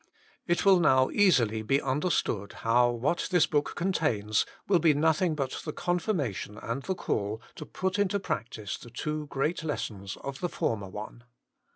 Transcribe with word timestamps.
It 0.47 0.65
will 0.65 0.79
now 0.79 1.11
easily 1.11 1.61
be 1.61 1.79
understood 1.79 2.53
how 2.65 2.89
what 2.89 3.27
this 3.29 3.45
book 3.45 3.73
contains 3.75 4.47
will 4.67 4.79
be 4.79 4.95
nothing 4.95 5.35
but 5.35 5.61
the 5.63 5.71
confirmation 5.71 6.57
and 6.57 6.81
the 6.81 6.95
call 6.95 7.39
to 7.53 7.67
put 7.67 7.99
into 7.99 8.19
practice 8.19 8.79
the 8.79 8.89
two 8.89 9.27
great 9.27 9.63
lessons 9.63 10.17
of 10.23 10.39
the 10.39 10.49
former 10.49 10.87
one. 10.89 11.23